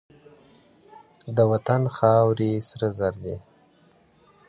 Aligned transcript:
د 1.35 1.37
وطن 1.51 1.81
خاورې 1.95 2.51
سرو 2.67 2.89
زرو 2.97 3.19
دي. 3.25 3.35